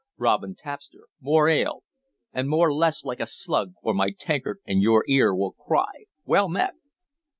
[0.17, 1.83] (Robin tapster, more ale!
[2.33, 6.49] And move less like a slug, or my tankard and your ear will cry, 'Well
[6.49, 6.73] met!')